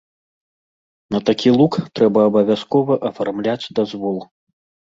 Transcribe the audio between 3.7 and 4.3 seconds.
дазвол.